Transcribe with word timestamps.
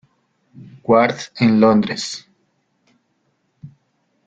Ward 0.87 1.19
en 1.43 1.59
Londres. 1.59 2.05